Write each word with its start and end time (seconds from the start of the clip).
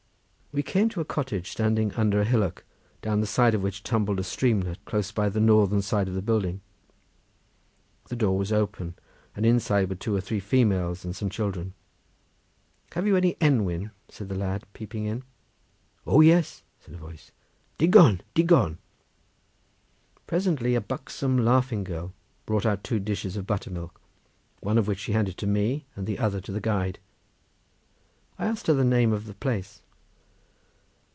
We 0.53 0.63
came 0.63 0.89
to 0.89 0.99
a 0.99 1.05
cottage 1.05 1.49
standing 1.49 1.93
under 1.93 2.19
a 2.19 2.25
hillock, 2.25 2.65
down 3.01 3.21
the 3.21 3.25
side 3.25 3.53
of 3.55 3.63
which 3.63 3.83
tumbled 3.83 4.19
a 4.19 4.23
streamlet 4.25 4.83
close 4.83 5.09
by 5.09 5.29
the 5.29 5.39
northern 5.39 5.81
side 5.81 6.09
of 6.09 6.13
the 6.13 6.21
building. 6.21 6.59
The 8.09 8.17
door 8.17 8.37
was 8.37 8.51
open, 8.51 8.95
and 9.33 9.45
inside 9.45 9.87
were 9.87 9.95
two 9.95 10.13
or 10.13 10.19
three 10.19 10.41
females 10.41 11.05
and 11.05 11.15
some 11.15 11.29
children. 11.29 11.73
"Have 12.91 13.07
you 13.07 13.15
any 13.15 13.37
enwyn?" 13.39 13.91
said 14.09 14.27
the 14.27 14.35
lad, 14.35 14.65
peeping 14.73 15.05
in. 15.05 15.23
"O 16.05 16.19
yes!" 16.19 16.63
said 16.81 16.95
a 16.95 16.97
voice—"digon! 16.97 18.19
digon!" 18.35 18.77
Presently 20.27 20.75
a 20.75 20.81
buxom 20.81 21.37
laughing 21.37 21.85
girl 21.85 22.11
brought 22.45 22.65
out 22.65 22.83
two 22.83 22.99
dishes 22.99 23.37
of 23.37 23.47
buttermilk, 23.47 24.01
one 24.59 24.77
of 24.77 24.85
which 24.85 24.99
she 24.99 25.13
handed 25.13 25.37
to 25.37 25.47
me 25.47 25.85
and 25.95 26.05
the 26.05 26.19
other 26.19 26.41
to 26.41 26.51
the 26.51 26.59
guide. 26.59 26.99
I 28.37 28.47
asked 28.47 28.67
her 28.67 28.73
the 28.73 28.83
name 28.83 29.13
of 29.13 29.27
the 29.27 29.35
place. 29.35 29.81